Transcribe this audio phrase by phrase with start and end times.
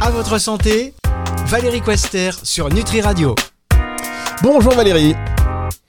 [0.00, 0.94] À votre santé,
[1.46, 3.34] Valérie Quester sur Nutri Radio.
[4.42, 5.14] Bonjour Valérie.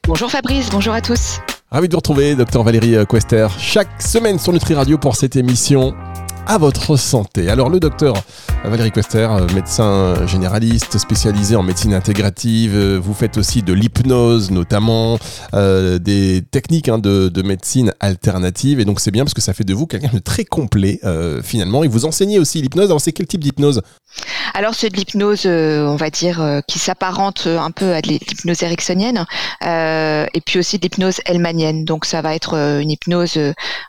[0.08, 1.40] Bonjour Fabrice, bonjour à tous.
[1.72, 5.94] Ravi de vous retrouver, docteur Valérie Quester, chaque semaine sur Nutri Radio pour cette émission
[6.50, 7.48] à votre santé.
[7.50, 8.16] Alors le docteur
[8.66, 15.20] Valérie Quester, médecin généraliste spécialisé en médecine intégrative, vous faites aussi de l'hypnose notamment,
[15.54, 19.54] euh, des techniques hein, de, de, médecine alternative et donc c'est bien parce que ça
[19.54, 22.86] fait de vous quelqu'un de très complet euh, finalement et vous enseignez aussi l'hypnose.
[22.86, 23.84] Alors c'est quel type d'hypnose?
[24.54, 28.08] Alors c'est de l'hypnose euh, on va dire euh, qui s'apparente un peu à de
[28.10, 29.26] l'hypnose ericksonienne
[29.66, 31.86] euh, et puis aussi de l'hypnose helmanienne.
[31.86, 33.38] Donc ça va être une hypnose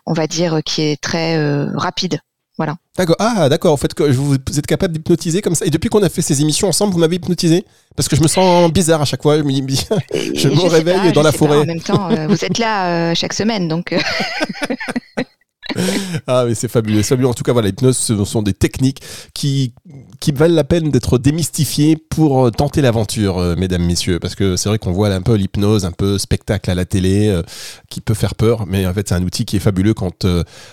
[0.06, 1.38] on va dire qui est très
[1.74, 2.20] rapide
[2.56, 2.76] voilà.
[2.96, 3.16] D'accord.
[3.18, 3.72] Ah, d'accord.
[3.72, 5.64] En fait, que vous êtes capable d'hypnotiser comme ça.
[5.64, 7.64] Et depuis qu'on a fait ces émissions ensemble, vous m'avez hypnotisé?
[7.96, 9.38] Parce que je me sens bizarre à chaque fois.
[9.38, 9.86] Je me dis,
[10.34, 11.56] je me réveille pas, dans la forêt.
[11.56, 13.94] Pas, en même temps, euh, vous êtes là euh, chaque semaine, donc.
[16.26, 17.28] Ah mais c'est fabuleux, fabuleux.
[17.28, 19.00] En tout cas, voilà, l'hypnose, ce sont des techniques
[19.34, 19.72] qui,
[20.20, 24.18] qui valent la peine d'être démystifiées pour euh, tenter l'aventure, euh, mesdames, messieurs.
[24.18, 27.28] Parce que c'est vrai qu'on voit un peu l'hypnose, un peu spectacle à la télé,
[27.28, 27.42] euh,
[27.88, 30.26] qui peut faire peur, mais en fait, c'est un outil qui est fabuleux quand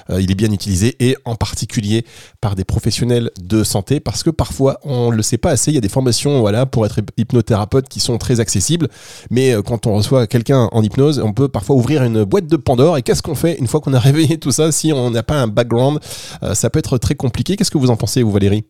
[0.09, 2.05] il est bien utilisé et en particulier
[2.41, 5.72] par des professionnels de santé, parce que parfois, on le sait pas assez.
[5.72, 8.89] Il y a des formations, voilà, pour être hypnothérapeute qui sont très accessibles,
[9.31, 12.97] mais quand on reçoit quelqu'un en hypnose, on peut parfois ouvrir une boîte de Pandore.
[12.97, 15.47] Et qu'est-ce qu'on fait une fois qu'on a réveillé tout ça on n'a pas un
[15.47, 15.99] background,
[16.43, 17.55] euh, ça peut être très compliqué.
[17.55, 18.66] Qu'est-ce que vous en pensez, vous, Valérie?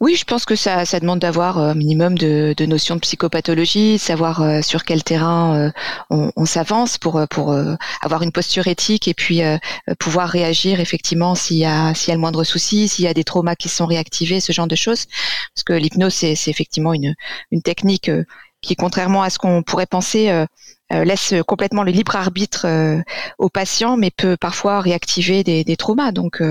[0.00, 4.60] Oui, je pense que ça, demande d'avoir un minimum de, notions de psychopathologie, savoir euh,
[4.60, 5.70] sur quel terrain
[6.10, 9.58] euh, on, s'avance pour, pour euh, avoir une posture éthique et puis euh,
[10.00, 13.22] pouvoir réagir effectivement s'il y, a, y a le moindre souci, s'il y a des
[13.22, 15.06] traumas qui sont réactivés, ce genre de choses.
[15.54, 18.10] Parce que l'hypnose, c'est, effectivement une technique
[18.62, 20.46] qui, contrairement à ce qu'on pourrait penser, euh,
[20.92, 23.00] euh, laisse complètement le libre arbitre euh,
[23.38, 26.12] au patient, mais peut parfois réactiver des, des traumas.
[26.12, 26.42] Donc,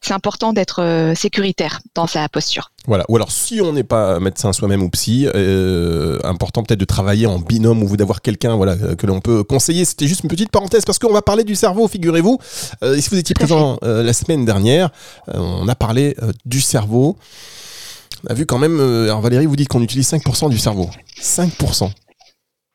[0.00, 2.70] c'est important d'être sécuritaire dans sa posture.
[2.86, 3.04] Voilà.
[3.08, 7.26] Ou alors, si on n'est pas médecin soi-même ou psy, euh, important peut-être de travailler
[7.26, 9.84] en binôme ou d'avoir quelqu'un, voilà, que l'on peut conseiller.
[9.84, 11.86] C'était juste une petite parenthèse parce qu'on va parler du cerveau.
[11.86, 12.38] Figurez-vous,
[12.82, 14.90] euh, si vous étiez présent la semaine dernière,
[15.28, 17.16] on a parlé du cerveau.
[18.28, 18.80] A vu quand même.
[18.80, 20.90] alors Valérie, vous dites qu'on utilise 5% du cerveau.
[21.20, 21.90] 5%.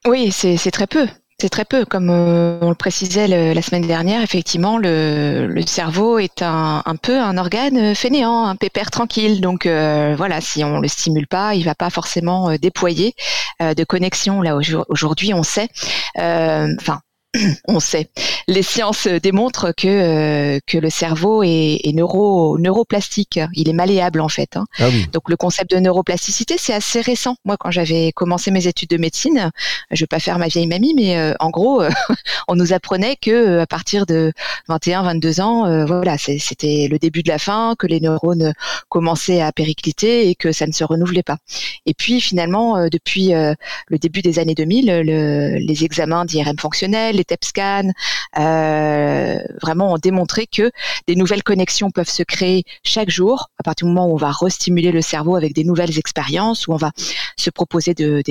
[0.07, 1.07] Oui, c'est très peu.
[1.39, 1.85] C'est très peu.
[1.85, 7.37] Comme euh, on le précisait la semaine dernière, effectivement, le, cerveau est un, peu un
[7.37, 9.39] organe fainéant, un pépère tranquille.
[9.39, 13.13] Donc euh, voilà, si on le stimule pas, il va pas forcément euh, déployer
[13.59, 14.41] de connexion.
[14.41, 14.57] Là
[14.89, 15.69] aujourd'hui, on sait.
[16.15, 17.01] Enfin,
[17.67, 18.09] on sait.
[18.47, 23.39] Les sciences démontrent que, euh, que le cerveau est, est, neuro, neuroplastique.
[23.53, 24.57] Il est malléable en fait.
[24.57, 24.65] Hein.
[24.79, 25.07] Ah oui.
[25.13, 27.35] Donc le concept de neuroplasticité, c'est assez récent.
[27.45, 29.51] Moi, quand j'avais commencé mes études de médecine,
[29.91, 31.89] je vais pas faire ma vieille mamie, mais euh, en gros, euh,
[32.47, 34.31] on nous apprenait que euh, à partir de
[34.67, 38.53] 21, 22 ans, euh, voilà, c'était le début de la fin, que les neurones
[38.89, 41.37] commençaient à péricliter et que ça ne se renouvelait pas.
[41.85, 47.17] Et puis finalement, euh, depuis le début des années 2000, le, les examens d'IRM fonctionnels,
[47.17, 47.91] les TEP scans,
[48.37, 50.71] euh, vraiment ont démontré que
[51.07, 54.31] des nouvelles connexions peuvent se créer chaque jour à partir du moment où on va
[54.31, 56.91] restimuler le cerveau avec des nouvelles expériences, où on va
[57.37, 58.21] se proposer de,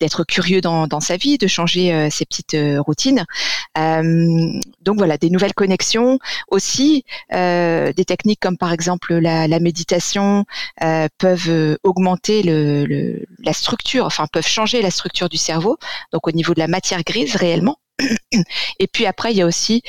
[0.00, 3.24] d'être curieux dans, dans, sa vie, de changer euh, ses petites euh, routines.
[3.76, 6.18] donc voilà, des nouvelles connexions
[6.48, 10.44] aussi, euh, des techniques comme par exemple la, la méditation
[10.82, 15.78] euh, peuvent augmenter le, le, la structure, enfin peuvent changer la structure du cerveau,
[16.12, 17.78] donc au niveau de la matière grise réellement.
[18.78, 19.82] Et puis après, il y a aussi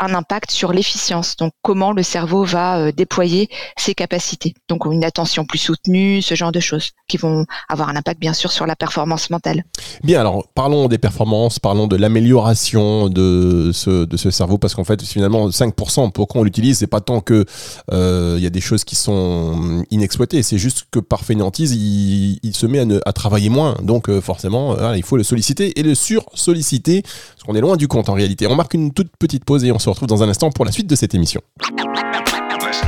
[0.00, 4.54] un impact sur l'efficience, donc comment le cerveau va euh, déployer ses capacités.
[4.68, 8.32] Donc une attention plus soutenue, ce genre de choses qui vont avoir un impact bien
[8.32, 9.64] sûr sur la performance mentale.
[10.02, 14.84] Bien, alors parlons des performances, parlons de l'amélioration de ce, de ce cerveau, parce qu'en
[14.84, 17.44] fait finalement 5%, pourquoi on l'utilise, c'est pas tant que
[17.90, 22.54] il euh, y a des choses qui sont inexploitées, c'est juste que par fainéantise, il,
[22.54, 27.02] se met à, travailler moins, donc euh, forcément il faut le solliciter et le sur-solliciter,
[27.02, 28.46] parce qu'on est loin du compte en réalité.
[28.46, 30.72] On marque une toute petite pause et on se retrouve dans un instant pour la
[30.72, 31.40] suite de cette émission.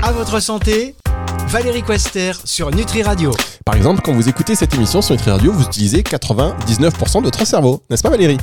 [0.02, 0.94] À votre santé,
[1.48, 3.32] Valérie Quester sur Nutri Radio.
[3.64, 7.46] Par exemple, quand vous écoutez cette émission sur Nutri Radio, vous utilisez 99% de votre
[7.46, 8.38] cerveau, n'est-ce pas Valérie?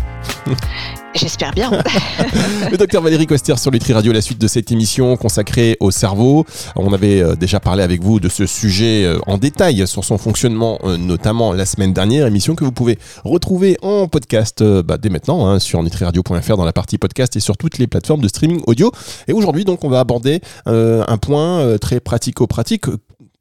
[1.16, 1.70] J'espère bien.
[2.72, 6.44] le docteur Valérie Quester sur Nutri Radio, la suite de cette émission consacrée au cerveau.
[6.76, 10.18] On avait euh, déjà parlé avec vous de ce sujet euh, en détail sur son
[10.18, 15.10] fonctionnement, euh, notamment la semaine dernière, émission que vous pouvez retrouver en podcast bah, dès
[15.10, 18.62] maintenant hein, sur nutriradio.fr dans la partie podcast et sur toutes les plateformes de streaming
[18.66, 18.92] audio.
[19.28, 22.86] Et aujourd'hui, donc, on va aborder un point très pratico-pratique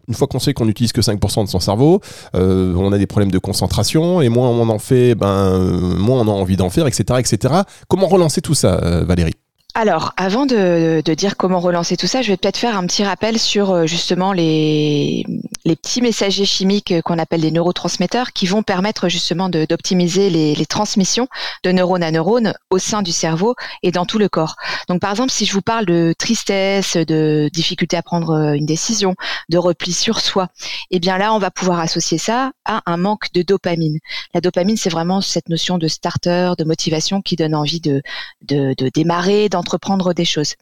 [0.08, 2.00] une fois qu'on sait qu'on n'utilise que 5% de son cerveau,
[2.34, 5.58] euh, on a des problèmes de concentration et moins on en fait, ben,
[5.98, 7.54] moins on a envie d'en faire, etc., etc.
[7.88, 9.34] Comment relancer tout ça, euh, Valérie?
[9.74, 13.38] Alors, avant de, dire comment relancer tout ça, je vais peut-être faire un petit rappel
[13.38, 15.24] sur euh, justement les,
[15.64, 20.66] les petits messagers chimiques qu'on appelle les neurotransmetteurs qui vont permettre justement d'optimiser les, les,
[20.66, 21.26] transmissions
[21.64, 24.56] de neurone à neurone au sein du cerveau et dans tout le corps.
[24.88, 28.66] Donc, par exemple, si je vous parle de tristesse, de difficulté à prendre euh, une
[28.66, 29.14] décision,
[29.48, 30.48] de repli sur soi,
[30.90, 33.98] eh bien là, on va pouvoir associer ça à un manque de dopamine.
[34.34, 38.02] La dopamine, c'est vraiment cette notion de starter, de motivation qui donne envie de,
[38.42, 40.54] de, de démarrer, entreprendre des choses.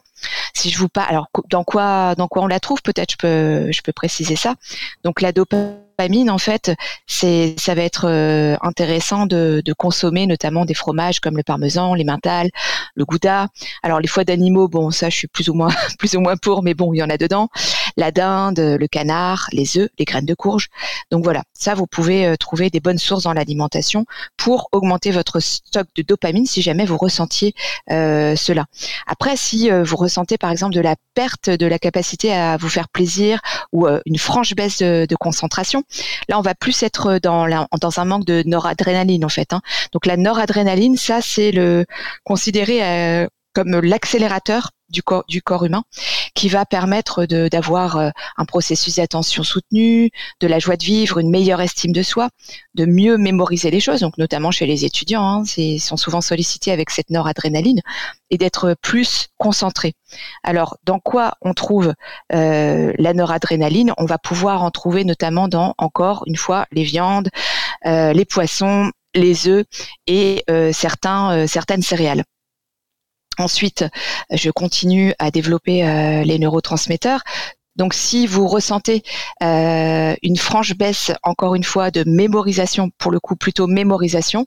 [0.53, 3.71] Si je vous parle, alors dans quoi, dans quoi on la trouve, peut-être je peux,
[3.71, 4.55] je peux préciser ça.
[5.03, 6.71] Donc la dopamine, en fait,
[7.07, 11.93] c'est, ça va être euh, intéressant de, de, consommer notamment des fromages comme le parmesan,
[11.93, 12.49] les mentales,
[12.95, 13.47] le gouda.
[13.81, 16.63] Alors les foies d'animaux, bon, ça je suis plus ou moins, plus ou moins pour,
[16.63, 17.49] mais bon, il y en a dedans.
[17.97, 20.67] La dinde, le canard, les œufs, les graines de courge.
[21.11, 24.05] Donc voilà, ça vous pouvez euh, trouver des bonnes sources dans l'alimentation
[24.37, 27.53] pour augmenter votre stock de dopamine si jamais vous ressentiez
[27.91, 28.65] euh, cela.
[29.07, 32.69] Après, si euh, vous ressentez par exemple de la perte de la capacité à vous
[32.69, 33.39] faire plaisir
[33.71, 35.83] ou une franche baisse de, concentration,
[36.29, 39.53] là on va plus être dans, dans un manque de noradrénaline en fait.
[39.53, 39.61] Hein.
[39.91, 41.85] Donc la noradrénaline, ça c'est le
[42.23, 45.01] considéré euh, comme l'accélérateur du
[45.41, 45.83] corps, humain,
[46.35, 50.11] qui va permettre d'avoir euh, un processus d'attention soutenu,
[50.41, 52.29] de la joie de vivre, une meilleure estime de soi,
[52.75, 56.71] de mieux mémoriser les choses, donc notamment chez les étudiants, hein, ils sont souvent sollicités
[56.71, 57.79] avec cette noradrénaline,
[58.29, 59.93] et d'être plus concentrés.
[60.43, 61.93] Alors, dans quoi on trouve
[62.33, 63.93] euh, la noradrénaline?
[63.97, 67.29] On va pouvoir en trouver notamment dans, encore une fois, les viandes,
[67.85, 69.65] euh, les poissons, les œufs
[70.07, 72.23] et certains, certaines céréales.
[73.41, 73.85] Ensuite,
[74.31, 77.21] je continue à développer euh, les neurotransmetteurs.
[77.75, 79.01] Donc, si vous ressentez
[79.41, 84.45] euh, une franche baisse, encore une fois, de mémorisation, pour le coup plutôt mémorisation,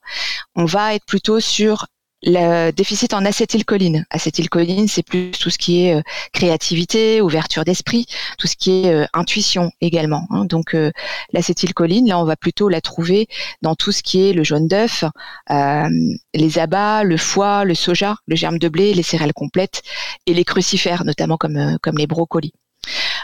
[0.55, 1.87] on va être plutôt sur
[2.25, 4.07] le déficit en acétylcholine.
[4.11, 8.07] Acétylcholine, c'est plus tout ce qui est euh, créativité, ouverture d'esprit,
[8.39, 10.27] tout ce qui est euh, intuition également.
[10.31, 10.47] Hein.
[10.47, 10.91] Donc euh,
[11.33, 13.29] l'acétylcholine, là, on va plutôt la trouver
[13.63, 15.05] dans tout ce qui est le jaune d'œuf,
[15.51, 19.83] les abats, le foie, le soja, le germe de blé, les céréales complètes
[20.27, 22.53] et les crucifères, notamment comme, comme les brocolis.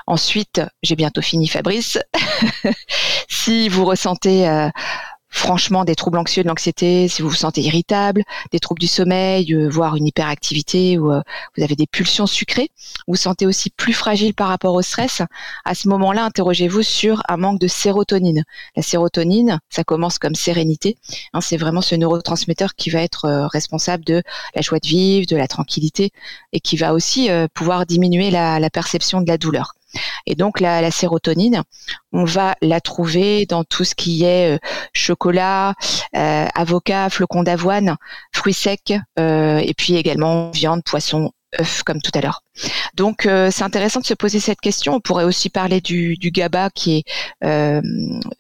[0.06, 1.98] Ensuite, j'ai bientôt fini Fabrice.
[3.28, 4.48] si vous ressentez
[5.40, 8.22] franchement des troubles anxieux de l'anxiété, si vous vous sentez irritable,
[8.52, 11.22] des troubles du sommeil, euh, voire une hyperactivité ou euh,
[11.56, 12.68] vous avez des pulsions sucrées,
[13.08, 15.22] vous sentez aussi plus fragile par rapport au stress,
[15.64, 18.44] à ce moment-là, interrogez-vous sur un manque de sérotonine.
[18.76, 20.98] La sérotonine, ça commence comme sérénité.
[21.32, 24.22] Hein, c'est vraiment ce neurotransmetteur qui va être euh, responsable de
[24.54, 26.12] la joie de vivre, de la tranquillité
[26.52, 29.72] et qui va aussi pouvoir diminuer la perception de la douleur.
[30.26, 31.62] Et donc la, sérotonine,
[32.12, 34.58] on va la trouver dans tout ce qui est euh,
[34.92, 35.74] chocolat,
[36.16, 37.96] euh, avocat, flocons d'avoine,
[38.32, 42.42] fruits secs, euh, et puis également viande, poisson, œufs, comme tout à l'heure.
[42.94, 44.94] Donc euh, c'est intéressant de se poser cette question.
[44.94, 47.04] On pourrait aussi parler du, du GABA qui est
[47.44, 47.80] euh,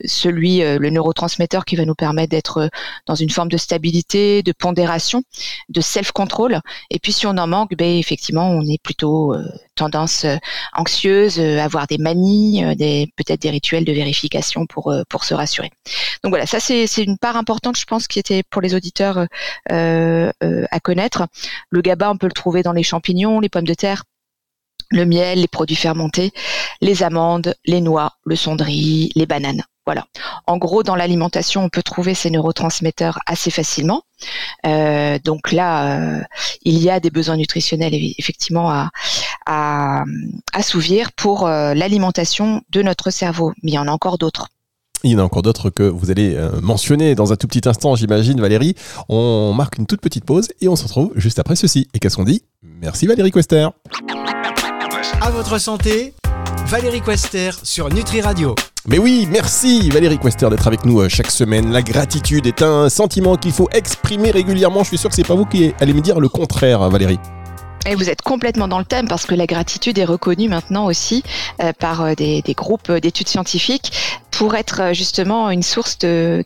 [0.04, 2.68] celui, euh, le neurotransmetteur qui va nous permettre d'être
[3.06, 5.22] dans une forme de stabilité, de pondération,
[5.68, 6.60] de self-control.
[6.90, 9.34] Et puis si on en manque, ben, effectivement on est plutôt
[9.74, 10.26] tendance
[10.74, 15.70] anxieuse, avoir des manies, des peut-être des rituels de vérification pour pour se rassurer.
[16.22, 19.26] Donc voilà, ça c'est une part importante, je pense, qui était pour les auditeurs
[19.70, 21.26] à connaître.
[21.70, 24.04] Le GABA, on peut le trouver dans les champignons, les pommes de terre
[24.90, 26.32] le miel, les produits fermentés,
[26.80, 29.62] les amandes, les noix, le cendrier, les bananes.
[29.86, 30.06] Voilà.
[30.46, 34.02] En gros, dans l'alimentation, on peut trouver ces neurotransmetteurs assez facilement.
[34.66, 36.22] Euh, donc là, euh,
[36.62, 38.90] il y a des besoins nutritionnels effectivement à,
[39.46, 40.04] à
[40.52, 43.52] assouvir pour euh, l'alimentation de notre cerveau.
[43.62, 44.48] Mais il y en a encore d'autres.
[45.02, 47.96] Il y en a encore d'autres que vous allez mentionner dans un tout petit instant,
[47.96, 48.74] j'imagine, Valérie.
[49.08, 51.88] On marque une toute petite pause et on se retrouve juste après ceci.
[51.94, 52.42] Et qu'est-ce qu'on dit?
[52.62, 53.66] Merci Valérie Quester.
[55.22, 56.14] À votre santé,
[56.64, 58.54] Valérie Quester sur Nutri Radio.
[58.88, 61.72] Mais oui, merci Valérie Quester d'être avec nous euh, chaque semaine.
[61.72, 64.82] La gratitude est un sentiment qu'il faut exprimer régulièrement.
[64.82, 67.18] Je suis sûr que c'est pas vous qui allez me dire le contraire, Valérie.
[67.86, 71.22] Et vous êtes complètement dans le thème parce que la gratitude est reconnue maintenant aussi
[71.62, 73.92] euh, par euh, des, groupes d'études scientifiques
[74.40, 76.42] pour être euh, justement une source de,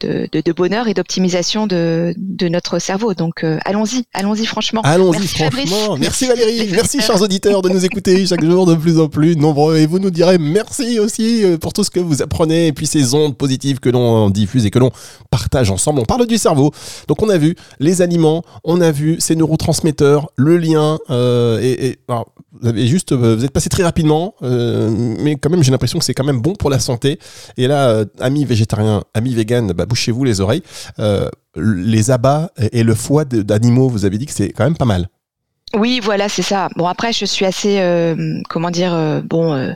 [0.57, 2.13] bonheur et d'optimisation de,
[2.49, 3.15] notre cerveau.
[3.15, 4.81] Donc allons-y, allons-y franchement.
[4.83, 5.97] Allons-y franchement.
[6.01, 9.77] Merci Valérie, merci chers auditeurs de nous écouter chaque jour de plus en plus nombreux
[9.77, 13.15] et vous nous direz merci aussi pour tout ce que vous apprenez et puis ces
[13.15, 14.91] ondes positives que l'on diffuse et que l'on
[15.31, 16.01] partage ensemble.
[16.01, 16.73] On parle du cerveau.
[17.07, 20.99] Donc on a vu les aliments, on a vu ces neurotransmetteurs, le lien.
[21.11, 21.97] Euh, et,
[22.61, 25.99] vous avez juste, euh, vous êtes passé très rapidement, euh, mais quand même, j'ai l'impression
[25.99, 27.19] que c'est quand même bon pour la santé.
[27.57, 27.84] Et là,
[28.21, 30.63] amis végétariens, amis véganes, bah, bouchez-vous les oreilles.
[31.57, 35.09] les abats et le foie d'animaux, vous avez dit que c'est quand même pas mal.
[35.75, 36.69] Oui, voilà, c'est ça.
[36.77, 39.73] Bon, après, je suis assez, euh, comment dire, euh, bon, euh,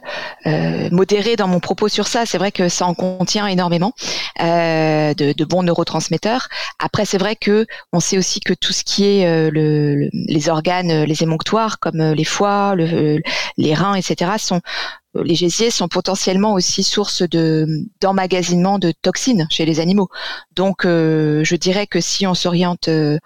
[0.47, 2.25] euh, modérée dans mon propos sur ça.
[2.25, 3.93] C'est vrai que ça en contient énormément
[4.41, 6.49] euh, de, de, bons neurotransmetteurs.
[6.79, 11.03] Après, c'est vrai que on sait aussi que tout ce qui est le, les organes,
[11.03, 13.21] les émonctoires, comme les foies, le,
[13.57, 14.61] les reins, etc., sont
[15.15, 17.67] les gésiers sont potentiellement aussi source de
[18.01, 20.09] d'emmagasinement de toxines chez les animaux.
[20.55, 23.19] Donc, euh, je dirais que si on s'oriente euh,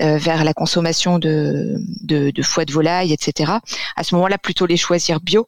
[0.00, 3.52] euh, vers la consommation de, de, de, foie de volaille, etc.,
[3.96, 5.46] à ce moment-là, plutôt les choisir bio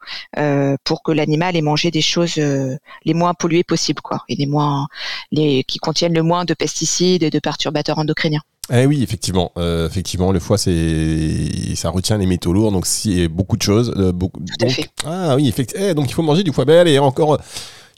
[0.85, 4.89] pour que l'animal ait mangé des choses les moins polluées possibles, quoi, et les moins,
[5.31, 8.43] les qui contiennent le moins de pesticides et de perturbateurs endocriniens.
[8.73, 13.27] Eh oui, effectivement, euh, effectivement, le foie, c'est, ça retient les métaux lourds, donc c'est
[13.27, 14.41] beaucoup de choses, euh, beaucoup.
[14.41, 14.89] Tout à fait.
[15.05, 15.87] Ah oui, effectivement.
[15.89, 16.65] Eh, donc il faut manger du foie.
[16.65, 17.39] Ben allez, encore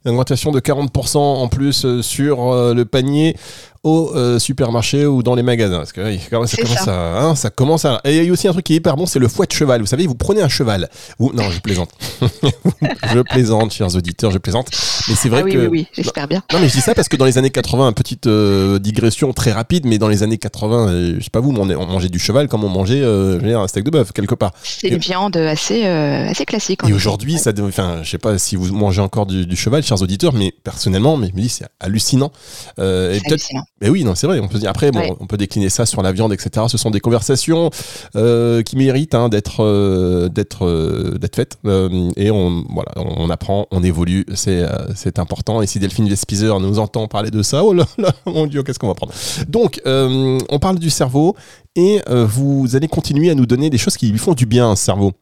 [0.04, 3.36] une augmentation de 40% en plus euh, sur le panier
[3.84, 5.78] au euh, supermarché ou dans les magasins.
[5.78, 7.16] Parce que ça, commence ça.
[7.16, 8.00] À, hein, ça commence à.
[8.04, 9.52] Et il y a aussi un truc qui est hyper bon, c'est le fouet de
[9.52, 9.80] cheval.
[9.80, 10.88] Vous savez, vous prenez un cheval.
[11.18, 11.32] Vous...
[11.32, 11.90] Non, je plaisante.
[12.20, 14.70] je plaisante, chers auditeurs, je plaisante.
[15.08, 15.58] Mais c'est vrai ah oui, que.
[15.58, 16.42] Oui, oui, j'espère bien.
[16.52, 19.32] Non, mais je dis ça parce que dans les années 80, une petite euh, digression
[19.32, 22.08] très rapide, mais dans les années 80, euh, je sais pas vous, on, on, mangeait
[22.08, 24.52] du cheval comme on mangeait euh, un steak de bœuf quelque part.
[24.62, 26.80] C'est une viande assez assez classique.
[26.88, 30.02] Et aujourd'hui, ça, enfin, je sais pas si vous mangez encore du, du, cheval, chers
[30.02, 32.32] auditeurs, mais personnellement, mais je me dis c'est hallucinant.
[32.78, 33.64] Euh, hallucinant.
[33.80, 34.38] Mais oui, non, c'est vrai.
[34.38, 36.66] On peut dire après, bon, on peut décliner ça sur la viande, etc.
[36.68, 37.70] Ce sont des conversations
[38.14, 41.58] euh, qui méritent hein, d'être euh, d'être euh, d'être faites.
[41.66, 44.26] Euh, et on voilà, on apprend, on évolue.
[44.34, 45.60] C'est euh, c'est important.
[45.60, 48.78] Et si Delphine Vespizer nous entend parler de ça, oh là là, mon Dieu, qu'est-ce
[48.78, 49.12] qu'on va prendre?
[49.48, 51.34] Donc, on parle du cerveau
[51.74, 55.12] et vous allez continuer à nous donner des choses qui lui font du bien, cerveau.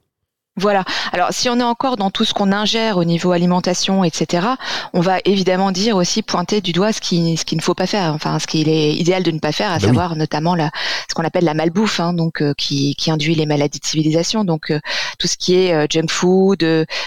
[0.56, 0.85] Voilà.
[1.12, 4.49] Alors, si on est encore dans tout ce qu'on ingère au niveau alimentation, etc.,
[4.92, 7.87] on va évidemment dire aussi pointer du doigt ce qui, ce qu'il ne faut pas
[7.87, 10.18] faire, enfin ce qu'il est idéal de ne pas faire, à bah savoir oui.
[10.18, 10.71] notamment la,
[11.09, 14.44] ce qu'on appelle la malbouffe, hein, donc euh, qui, qui, induit les maladies de civilisation.
[14.44, 14.78] Donc, euh,
[15.18, 16.66] tout ce qui est euh, junk food,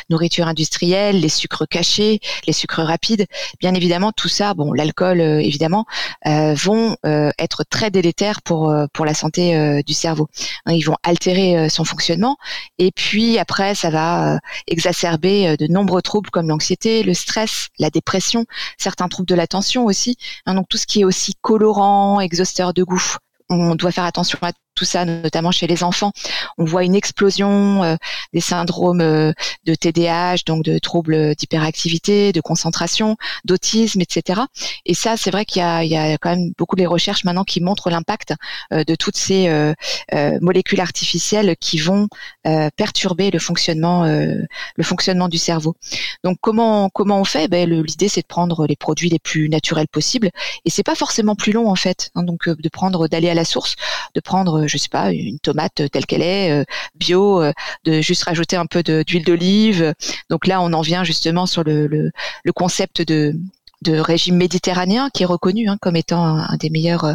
[0.10, 3.28] nourriture industrielle, les sucres cachés, les sucres rapides,
[3.60, 5.86] bien évidemment, tout ça, bon, l'alcool évidemment,
[6.26, 10.28] vont être très délétères pour pour la santé du cerveau.
[10.66, 12.38] Hein, ils vont altérer son fonctionnement
[12.78, 14.38] et puis après, ça va euh,
[14.68, 18.46] exacerber euh, de nombreux troubles comme l'anxiété, le stress, la dépression,
[18.78, 20.18] certains troubles de l'attention aussi.
[20.46, 23.16] Hein, donc tout ce qui est aussi colorant, exhausteur de goût,
[23.50, 26.12] on doit faire attention à tout ça, notamment chez les enfants.
[26.58, 27.96] On voit une explosion euh,
[28.34, 29.32] des syndromes euh,
[29.66, 34.42] de TDAH, donc de troubles d'hyperactivité, de concentration, d'autisme, etc.
[34.86, 37.62] Et ça, c'est vrai qu'il y, y a, quand même beaucoup de recherches maintenant qui
[37.62, 38.34] montrent l'impact
[38.72, 39.74] euh, de toutes ces euh,
[40.14, 42.08] euh, molécules artificielles qui vont
[42.78, 45.76] perturber le fonctionnement, le fonctionnement du cerveau.
[46.24, 47.48] Donc comment comment on fait?
[47.48, 50.30] Ben, L'idée, c'est de prendre les produits les plus naturels possibles,
[50.64, 52.12] et c'est pas forcément plus long en fait.
[52.14, 53.76] Hein, donc de prendre, d'aller à la source,
[54.14, 56.64] de prendre je sais pas, une tomate telle qu'elle est, euh,
[56.96, 57.52] bio, euh,
[57.84, 59.94] de juste rajouter un peu d'huile d'olive.
[60.30, 62.12] Donc là, on en vient justement sur le, le,
[62.44, 63.36] le concept de
[63.86, 67.14] de régime méditerranéen qui est reconnu hein, comme étant un, des meilleurs euh,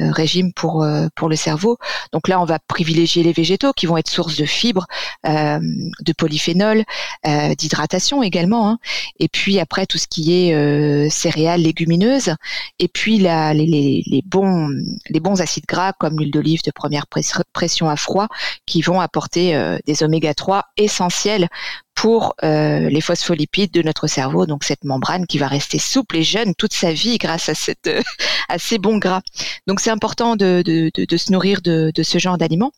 [0.00, 1.78] euh, régimes pour euh, pour le cerveau.
[2.12, 4.86] Donc là, on va privilégier les végétaux qui vont être source de fibres,
[5.24, 6.84] de polyphénol,
[7.56, 8.68] d'hydratation également.
[8.68, 8.78] Hein.
[9.18, 12.34] Et puis après tout ce qui est céréales, légumineuses,
[12.78, 14.68] et puis les, les, bons
[15.08, 18.28] les bons acides gras comme l'huile d'olive de première pression à froid
[18.66, 21.48] qui vont apporter des oméga 3 essentiels
[22.00, 26.22] pour euh, les phospholipides de notre cerveau, donc cette membrane qui va rester souple et
[26.22, 28.00] jeune toute sa vie grâce à, cette, euh,
[28.48, 29.20] à ces bons gras.
[29.66, 32.72] Donc c'est important de, de, de, de, se nourrir de, ce genre d'aliments.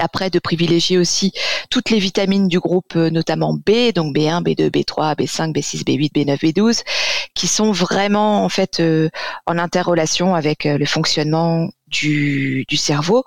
[0.00, 1.32] Après, de privilégier aussi
[1.70, 6.12] toutes les vitamines du groupe, euh, notamment B, donc B1, B2, B3, B5, B6, B8,
[6.12, 6.82] B9, B12,
[7.36, 9.10] qui sont vraiment en fait euh,
[9.46, 13.22] en interrelation avec le fonctionnement du, du cerveau.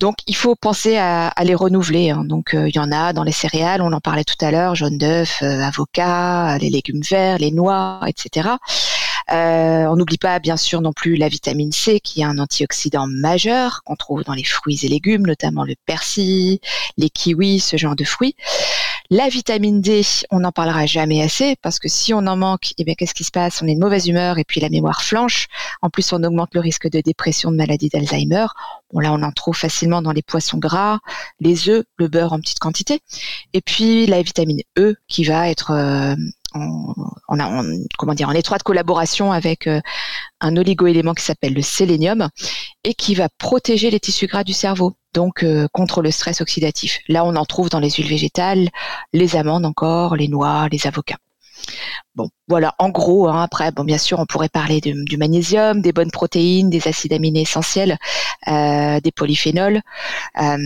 [0.00, 2.10] Donc il faut penser à, les renouveler.
[2.10, 2.24] Hein.
[2.24, 4.76] Donc euh, il y en a dans les céréales, on en parlait tout à l'heure,
[4.76, 8.50] jaune d'œuf, euh, avocat, les légumes verts, les noix, etc.
[9.30, 13.06] Euh, on n'oublie pas bien sûr non plus la vitamine C qui est un antioxydant
[13.08, 16.60] majeur qu'on trouve dans les fruits et légumes, notamment le persil,
[16.96, 18.36] les kiwis, ce genre de fruits.
[19.10, 22.84] La vitamine D, on n'en parlera jamais assez parce que si on en manque, eh
[22.84, 23.62] bien qu'est-ce qui se passe?
[23.62, 25.48] On est de mauvaise humeur et puis la mémoire flanche.
[25.80, 28.44] En plus, on augmente le risque de dépression, de maladie d'Alzheimer.
[28.92, 30.98] Bon là, on en trouve facilement dans les poissons gras,
[31.40, 33.00] les œufs, le beurre en petite quantité.
[33.54, 36.14] Et puis la vitamine E qui va être euh,
[36.52, 36.94] en,
[37.28, 37.64] en,
[37.96, 39.80] comment dire, en étroite collaboration avec euh,
[40.40, 42.28] un oligoélément qui s'appelle le sélénium
[42.88, 47.00] et qui va protéger les tissus gras du cerveau, donc euh, contre le stress oxydatif.
[47.06, 48.70] Là, on en trouve dans les huiles végétales,
[49.12, 51.18] les amandes encore, les noix, les avocats.
[52.14, 55.92] Bon, voilà, en gros, hein, après, bon, bien sûr, on pourrait parler du magnésium, des
[55.92, 57.98] bonnes protéines, des acides aminés essentiels,
[58.46, 59.82] euh, des polyphénols.
[60.40, 60.56] Euh,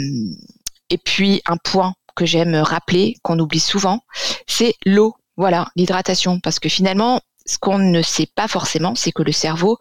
[0.90, 3.98] et puis, un point que j'aime rappeler, qu'on oublie souvent,
[4.46, 5.16] c'est l'eau.
[5.36, 6.38] Voilà, l'hydratation.
[6.38, 9.78] Parce que finalement, ce qu'on ne sait pas forcément, c'est que le cerveau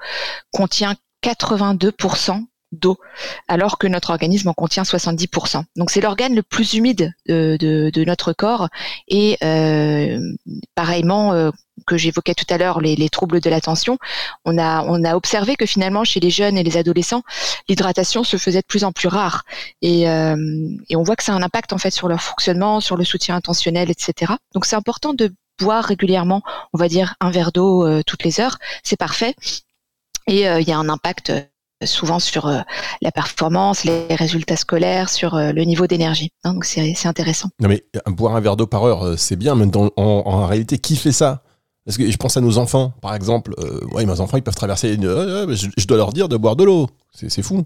[0.51, 2.97] contient 82% d'eau,
[3.47, 5.63] alors que notre organisme en contient 70%.
[5.75, 8.69] Donc c'est l'organe le plus humide de, notre corps
[9.07, 10.19] et euh,
[10.75, 11.51] pareillement euh,
[11.85, 13.97] que j'évoquais tout à l'heure, les, troubles de l'attention,
[14.45, 17.23] on a, observé que finalement chez les jeunes et les adolescents,
[17.67, 19.43] l'hydratation se faisait de plus en plus rare
[19.81, 20.35] et, euh,
[20.89, 23.03] et on voit que ça a un impact en fait sur leur fonctionnement, sur le
[23.03, 24.33] soutien intentionnel, etc.
[24.53, 26.41] Donc c'est important de boire régulièrement,
[26.73, 29.35] on va dire un verre d'eau toutes les heures, c'est parfait.
[30.27, 31.31] Et il y a un impact
[31.85, 32.59] souvent sur euh,
[33.01, 36.31] la performance, les résultats scolaires, sur euh, le niveau d'énergie.
[36.43, 37.49] Hein, donc c'est intéressant.
[37.59, 40.95] Non mais boire un verre d'eau par heure, euh, c'est bien, mais en, réalité, qui
[40.95, 41.43] fait ça?
[41.85, 43.55] Parce que je pense à nos enfants, par exemple.
[43.93, 44.93] ouais, mes enfants, ils peuvent traverser.
[44.93, 45.07] Une...
[45.07, 46.87] je, dois leur dire de boire de l'eau.
[47.11, 47.65] C'est fou.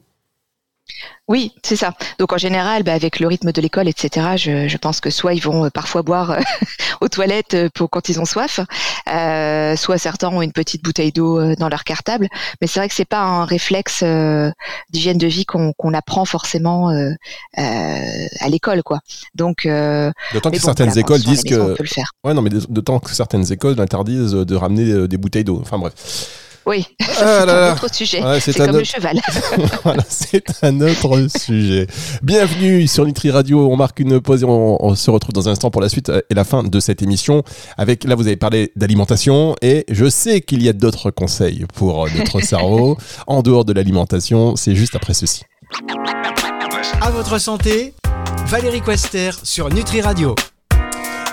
[1.28, 1.96] Oui, c'est ça.
[2.20, 5.34] Donc en général, bah, avec le rythme de l'école, etc., je, je, pense que soit
[5.34, 6.40] ils vont euh, parfois boire euh,
[7.02, 8.60] aux toilettes euh, pour quand ils ont soif,
[9.12, 12.28] euh, soit certains ont une petite bouteille d'eau dans leur cartable.
[12.62, 14.04] Mais c'est vrai que c'est pas un réflexe
[14.92, 16.90] d'hygiène de vie qu'on apprend forcément
[17.58, 19.00] à l'école, quoi.
[19.34, 19.68] Donc
[20.34, 21.76] d'autant que certaines écoles disent que
[22.24, 25.60] ouais non mais d'autant que certaines écoles interdisent de ramener des bouteilles d'eau.
[25.62, 26.45] Enfin bref.
[26.66, 28.22] Oui, ah c'est un autre sujet.
[28.40, 29.22] c'est comme le cheval.
[29.84, 31.86] voilà, c'est un autre sujet.
[32.24, 33.70] Bienvenue sur Nutri Radio.
[33.70, 36.34] On marque une pause et on, se retrouve dans un instant pour la suite et
[36.34, 37.44] la fin de cette émission.
[37.78, 42.08] Avec là, vous avez parlé d'alimentation et je sais qu'il y a d'autres conseils pour
[42.18, 44.56] notre cerveau en dehors de l'alimentation.
[44.56, 45.44] C'est juste après ceci.
[47.00, 47.94] À votre santé,
[48.48, 50.34] Valérie Quester sur Nutri Radio.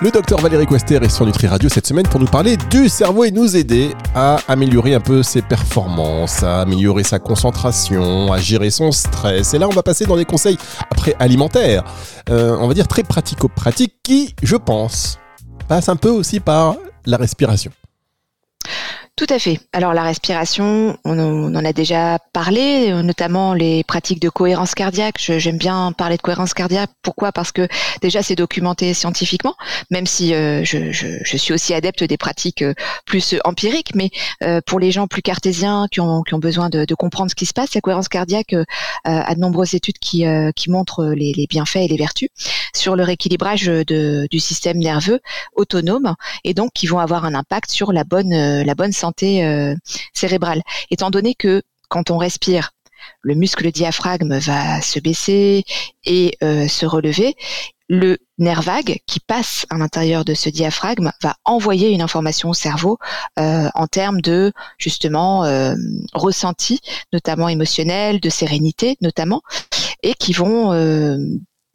[0.02, 3.22] Le docteur Valérie Quester est sur Nutri Radio cette semaine pour nous parler du cerveau
[3.22, 8.70] et nous aider à améliorer un peu ses performances, à améliorer sa concentration, à gérer
[8.70, 9.54] son stress.
[9.54, 10.58] Et là, on va passer dans des conseils
[10.90, 11.84] après alimentaires,
[12.30, 15.20] euh, on va dire très pratico-pratiques qui, je pense,
[15.68, 16.74] passent un peu aussi par
[17.06, 17.70] la respiration.
[19.24, 19.60] Tout à fait.
[19.72, 25.14] Alors la respiration, on, en a déjà parlé, notamment les pratiques de cohérence cardiaque.
[25.20, 26.90] J'aime bien parler de cohérence cardiaque.
[27.02, 27.30] Pourquoi?
[27.30, 27.68] Parce que
[28.00, 29.54] déjà c'est documenté scientifiquement,
[29.92, 32.74] même si euh, je, suis aussi adepte des pratiques euh,
[33.06, 34.10] plus empiriques, mais
[34.42, 37.74] euh, pour les gens plus cartésiens qui ont, besoin de, comprendre ce qui se passe,
[37.76, 38.56] la cohérence cardiaque
[39.04, 40.26] a de nombreuses études qui,
[40.66, 42.28] montrent les, bienfaits et les vertus
[42.74, 45.20] sur le rééquilibrage du système nerveux
[45.54, 49.74] autonome et donc qui vont avoir un impact sur la bonne, la bonne santé euh,
[50.14, 50.62] cérébrale.
[50.90, 52.70] Étant donné que quand on respire,
[53.20, 55.64] le muscle diaphragme va se baisser
[56.04, 57.34] et euh, se relever.
[57.88, 62.54] Le nerf vague qui passe à l'intérieur de ce diaphragme va envoyer une information au
[62.54, 62.98] cerveau
[63.38, 65.42] euh, en termes de justement
[66.14, 66.80] ressenti,
[67.12, 69.42] notamment émotionnel, de sérénité notamment,
[70.02, 70.72] et qui vont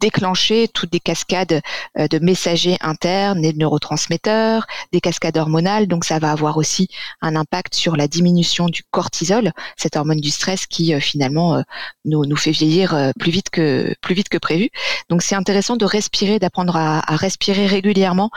[0.00, 1.60] déclencher toutes des cascades
[1.98, 5.86] euh, de messagers internes et de neurotransmetteurs, des cascades hormonales.
[5.86, 6.88] Donc ça va avoir aussi
[7.20, 11.62] un impact sur la diminution du cortisol, cette hormone du stress qui euh, finalement euh,
[12.04, 14.70] nous, fait vieillir plus vite que plus vite que prévu.
[15.08, 18.30] Donc c'est intéressant de respirer, d'apprendre à, respirer régulièrement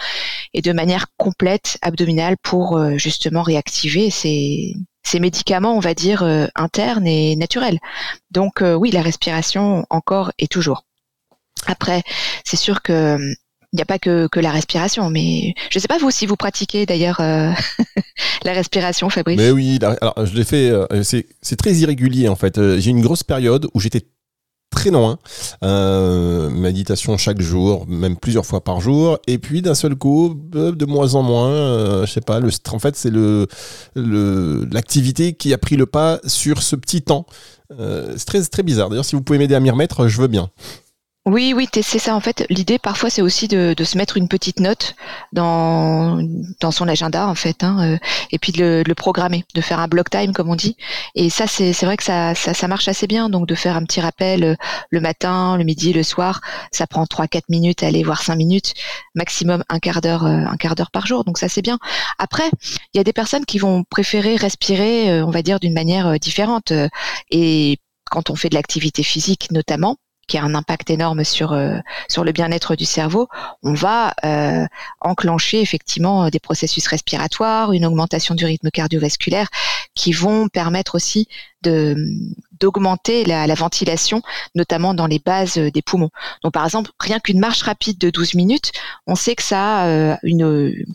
[0.53, 6.23] et de manière complète abdominale pour justement réactiver ces ces médicaments, on va dire,
[6.55, 7.79] internes et naturels.
[8.31, 10.83] Donc oui, la respiration encore et toujours.
[11.67, 12.03] Après,
[12.43, 13.17] c'est sûr que
[13.73, 16.35] il n'y a pas que, la respiration, mais je ne sais pas vous si vous
[16.35, 17.51] pratiquez d'ailleurs euh,
[18.43, 19.37] la respiration, Fabrice.
[19.37, 20.69] Mais oui, alors je l'ai fait.
[20.69, 22.57] Euh, c'est très irrégulier en fait.
[22.57, 24.01] Euh, j'ai une grosse période où j'étais
[24.71, 25.19] très loin,
[25.61, 31.15] méditation chaque jour, même plusieurs fois par jour, et puis d'un seul coup, de moins
[31.15, 32.39] en moins, je sais pas.
[32.71, 33.11] En fait, c'est
[33.95, 37.25] l'activité qui a pris le pas sur ce petit temps.
[37.69, 38.89] c'est très très bizarre.
[38.89, 40.49] D'ailleurs, si vous pouvez m'aider à m'y remettre, je veux bien.
[41.27, 42.15] Oui, oui, c'est ça.
[42.15, 44.95] En fait, l'idée parfois, c'est aussi de, se mettre une petite note
[45.33, 46.17] dans
[46.59, 47.97] dans son agenda, en fait, hein, euh,
[48.31, 50.77] et puis de le, programmer, de faire un block time, comme on dit.
[51.13, 53.29] Et ça, c'est vrai que ça, ça, marche assez bien.
[53.29, 54.55] Donc, de faire un petit rappel euh,
[54.89, 58.73] le matin, le midi, le soir, ça prend trois, quatre minutes, aller voir cinq minutes,
[59.13, 61.23] maximum un quart d'heure, euh, un quart d'heure par jour.
[61.23, 61.77] Donc, ça, c'est bien.
[62.17, 62.49] Après,
[62.93, 66.73] il y a des personnes qui vont préférer respirer, on va dire, d'une manière différente.
[67.29, 67.77] Et
[68.09, 69.97] quand on fait de l'activité physique, notamment
[70.31, 73.27] qui a un impact énorme sur euh, sur le bien-être du cerveau,
[73.63, 74.65] on va euh,
[75.01, 79.49] enclencher effectivement des processus respiratoires, une augmentation du rythme cardiovasculaire
[79.93, 81.27] qui vont permettre aussi
[81.63, 81.97] de
[82.61, 84.21] d'augmenter la, la, ventilation,
[84.55, 86.09] notamment dans les bases des poumons.
[86.43, 88.71] Donc par exemple, rien qu'une marche rapide de 12 minutes,
[89.07, 90.85] on sait que ça a une,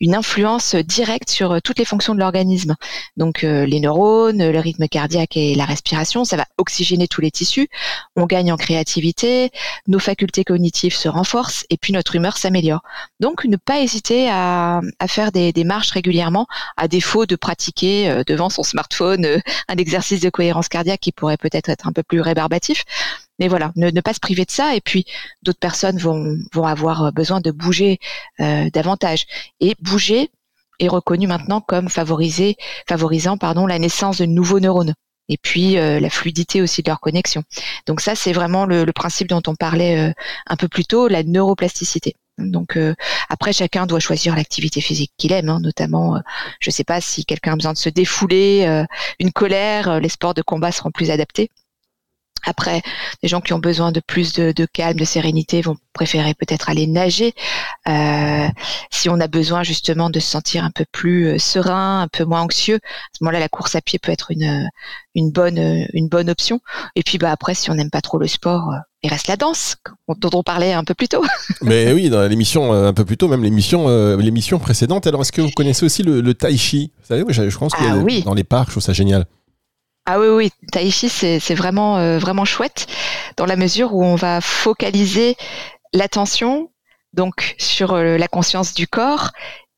[0.00, 2.74] une influence directe sur toutes les fonctions de l'organisme.
[3.16, 7.68] Donc les neurones, le rythme cardiaque et la respiration, ça va oxygéner tous les tissus,
[8.16, 9.50] on gagne en créativité,
[9.86, 12.82] nos facultés cognitives se renforcent et puis notre humeur s'améliore.
[13.20, 18.50] Donc ne pas hésiter à, faire des, marches régulièrement à défaut de pratiquer euh, devant
[18.50, 22.84] son smartphone euh, un exercice de cohérence cardiaque pourrait peut-être être un peu plus rébarbatif.
[23.38, 24.74] Mais voilà, ne, pas se priver de ça.
[24.74, 25.04] Et puis,
[25.42, 27.98] d'autres personnes vont, vont avoir besoin de bouger
[28.40, 29.26] euh, davantage.
[29.60, 30.30] Et bouger
[30.80, 32.56] est reconnu maintenant comme favoriser,
[32.88, 34.94] favorisant pardon, la naissance de nouveaux neurones
[35.28, 37.42] et puis la fluidité aussi de leur connexion.
[37.86, 40.12] Donc ça, c'est vraiment le, le, principe dont on parlait
[40.46, 42.16] un peu plus tôt, la neuroplasticité.
[42.50, 42.94] Donc euh,
[43.28, 46.20] après, chacun doit choisir l'activité physique qu'il aime, hein, notamment, euh,
[46.60, 48.84] je ne sais pas si quelqu'un a besoin de se défouler, euh,
[49.18, 51.50] une colère, les sports de combat seront plus adaptés.
[52.44, 52.82] Après,
[53.22, 56.86] les gens qui ont besoin de plus de, calme, de sérénité vont préférer peut-être aller
[56.86, 57.34] nager.
[58.90, 62.42] si on a besoin justement de se sentir un peu plus serein, un peu moins
[62.42, 64.68] anxieux, à ce moment-là, la course à pied peut être une,
[65.14, 66.60] une bonne une bonne option.
[66.96, 69.76] Et puis bah après, si on n'aime pas trop le sport, il reste la danse,
[70.08, 71.24] dont on parlait un peu plus tôt.
[71.62, 75.06] Mais oui, dans l'émission euh, un peu plus tôt, même l'émission euh, l'émission précédente.
[75.06, 76.92] Alors, est-ce que vous connaissez aussi le, tai chi?
[77.00, 79.26] Vous savez, je, pense que ah dans les parcs, je trouve ça génial.
[80.06, 82.86] Ah oui, oui, tai chi, c'est vraiment, euh, vraiment chouette,
[83.36, 85.36] dans la mesure où on va focaliser
[85.92, 86.70] l'attention
[87.12, 89.32] donc sur la conscience du corps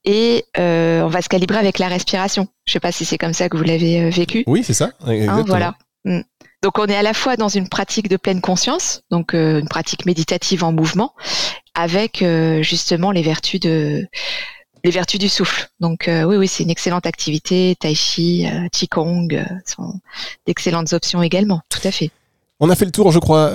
[0.05, 2.47] et on va se calibrer avec la respiration.
[2.65, 4.45] Je ne sais pas si c'est comme ça que vous l'avez vécu.
[4.47, 4.93] Oui, c'est ça.
[5.05, 5.75] Hein, voilà.
[6.05, 6.21] Mm.
[6.65, 9.69] Donc on est à la fois dans une pratique de pleine conscience, donc euh, une
[9.69, 11.15] pratique méditative en mouvement,
[11.75, 14.07] avec euh, justement les vertus de
[14.85, 15.69] les vertus du souffle.
[15.81, 17.75] Donc euh, oui, oui, c'est une excellente activité.
[17.81, 19.29] Tai chi, qigong
[19.67, 19.99] sont
[20.47, 21.61] d'excellentes options également.
[21.69, 22.11] Tout à fait.
[22.61, 23.51] On a fait le tour, je crois,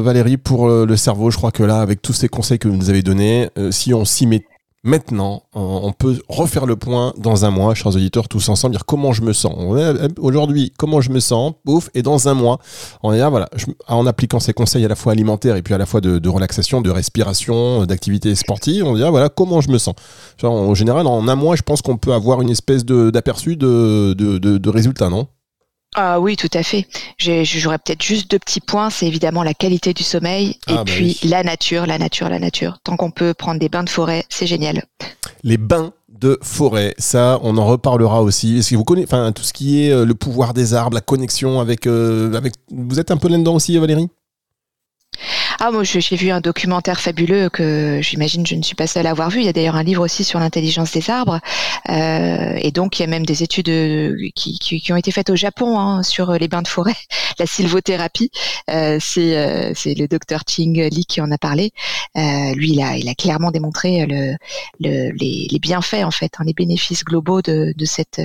[0.00, 1.30] Valérie, pour le cerveau.
[1.30, 4.04] Je crois que là, avec tous ces conseils que vous nous avez donnés, si on
[4.04, 4.44] s'y met
[4.86, 9.12] Maintenant, on peut refaire le point dans un mois, chers auditeurs, tous ensemble, dire comment
[9.12, 9.52] je me sens.
[10.20, 12.60] Aujourd'hui, comment je me sens, pouf, et dans un mois,
[13.02, 13.50] on est là, voilà,
[13.88, 16.82] en appliquant ces conseils à la fois alimentaires et puis à la fois de, relaxation,
[16.82, 19.96] de respiration, d'activité sportive, on dit voilà comment je me sens.
[20.44, 24.38] en général, en un mois, je pense qu'on peut avoir une espèce d'aperçu de, de,
[24.38, 25.26] de résultats, non?
[25.98, 26.86] Ah oui, tout à fait.
[27.18, 28.90] J'aurais peut-être juste deux petits points.
[28.90, 32.38] C'est évidemment la qualité du sommeil et ah, bah puis la nature, la nature, la
[32.38, 32.78] nature.
[32.84, 34.84] Tant qu'on peut prendre des bains de forêt, c'est génial.
[35.42, 38.58] Les bains de forêt, ça, on en reparlera aussi.
[38.58, 41.00] Est-ce que vous connaissez, enfin, tout ce qui est euh, le pouvoir des arbres, la
[41.00, 44.08] connexion avec, euh, avec, vous êtes un peu là-dedans aussi, Valérie?
[45.58, 49.10] Ah, moi, j'ai vu un documentaire fabuleux que j'imagine je ne suis pas seule à
[49.10, 49.40] avoir vu.
[49.40, 51.40] Il y a d'ailleurs un livre aussi sur l'intelligence des arbres.
[51.88, 55.30] Euh, et donc, il y a même des études euh, qui, qui, ont été faites
[55.30, 56.96] au Japon hein, sur les bains de forêt,
[57.38, 58.30] la sylvothérapie.
[58.70, 61.72] Euh, C'est euh, le docteur Ching Li qui en a parlé.
[62.14, 64.36] Lui, il a, il a clairement démontré le,
[64.80, 68.20] le, les, les, bienfaits, en fait, hein, les bénéfices globaux de, de, cette,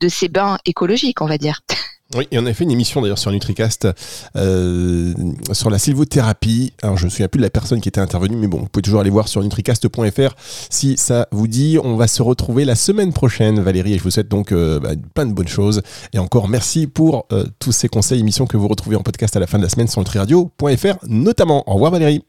[0.00, 1.60] de ces bains écologiques, on va dire.
[2.14, 3.88] Oui, et on a fait une émission d'ailleurs sur Nutricast
[4.36, 5.14] euh,
[5.52, 6.72] sur la sylvothérapie.
[6.82, 8.68] Alors je ne me souviens plus de la personne qui était intervenue, mais bon, vous
[8.68, 10.34] pouvez toujours aller voir sur nutricast.fr
[10.70, 11.78] si ça vous dit.
[11.82, 14.90] On va se retrouver la semaine prochaine, Valérie, et je vous souhaite donc euh, bah,
[15.14, 15.82] plein de bonnes choses.
[16.12, 19.40] Et encore merci pour euh, tous ces conseils, émissions que vous retrouvez en podcast à
[19.40, 21.68] la fin de la semaine sur nutriradio.fr notamment.
[21.70, 22.22] Au revoir Valérie.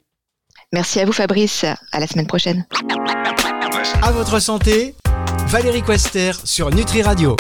[0.72, 2.66] Merci à vous Fabrice, à la semaine prochaine.
[4.02, 4.96] À votre santé,
[5.48, 7.36] Valérie Quester sur Nutri Radio.